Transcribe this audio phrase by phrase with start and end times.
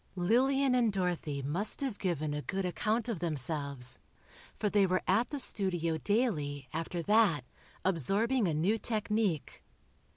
[0.15, 3.99] Lillian and Dorothy must have given a good account of themselves,
[4.55, 7.45] for they were at the studio daily, after that,
[7.85, 9.61] absorbing a new technique.